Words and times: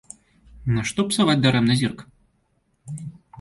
Нашто 0.77 1.05
псаваць 1.09 1.35
дарэмна 1.45 1.77
зірк? 1.83 1.99